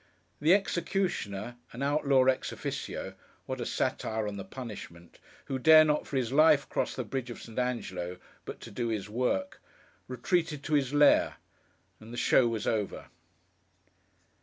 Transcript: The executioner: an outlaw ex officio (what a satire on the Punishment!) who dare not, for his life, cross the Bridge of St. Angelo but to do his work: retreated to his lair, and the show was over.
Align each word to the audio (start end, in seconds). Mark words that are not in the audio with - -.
The 0.39 0.55
executioner: 0.55 1.57
an 1.73 1.83
outlaw 1.83 2.23
ex 2.25 2.51
officio 2.51 3.13
(what 3.45 3.61
a 3.61 3.67
satire 3.67 4.27
on 4.27 4.35
the 4.35 4.43
Punishment!) 4.43 5.19
who 5.45 5.59
dare 5.59 5.85
not, 5.85 6.07
for 6.07 6.17
his 6.17 6.31
life, 6.33 6.67
cross 6.67 6.95
the 6.95 7.03
Bridge 7.03 7.29
of 7.29 7.39
St. 7.39 7.59
Angelo 7.59 8.17
but 8.43 8.59
to 8.61 8.71
do 8.71 8.87
his 8.87 9.11
work: 9.11 9.61
retreated 10.07 10.63
to 10.63 10.73
his 10.73 10.91
lair, 10.91 11.35
and 11.99 12.11
the 12.11 12.17
show 12.17 12.47
was 12.47 12.65
over. 12.65 13.09